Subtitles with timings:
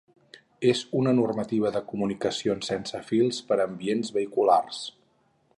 [0.69, 4.85] És una normativa de comunicacions sense fils per ambients vehiculars.